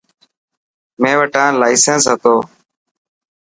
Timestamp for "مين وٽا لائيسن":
1.01-1.99